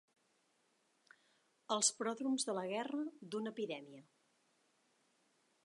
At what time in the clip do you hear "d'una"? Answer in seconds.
3.35-3.55